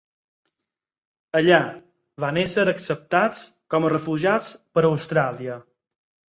[1.39, 1.59] Allà,
[2.23, 3.43] van ésser acceptats
[3.75, 5.61] com a refugiats per Austràlia.